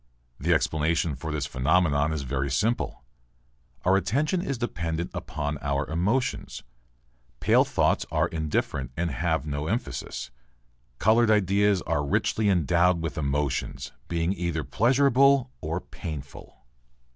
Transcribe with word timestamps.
The 0.39 0.51
explanation 0.51 1.13
for 1.15 1.31
this 1.31 1.45
phenomenon 1.45 2.11
is 2.11 2.23
very 2.23 2.49
simple. 2.49 3.03
Our 3.85 3.97
attention 3.97 4.41
is 4.41 4.57
dependent 4.57 5.11
upon 5.13 5.59
our 5.61 5.87
emotions. 5.87 6.63
Pale 7.39 7.65
thoughts 7.65 8.03
are 8.11 8.27
indifferent 8.27 8.91
and 8.97 9.11
have 9.11 9.45
no 9.45 9.67
emphasis. 9.67 10.31
Coloured 10.97 11.29
ideas 11.29 11.83
are 11.83 12.03
richly 12.03 12.49
endowed 12.49 12.99
with 12.99 13.15
emotions, 13.15 13.91
being 14.07 14.33
either 14.33 14.63
pleasurable 14.63 15.51
or 15.61 15.79
painful. 15.79 16.65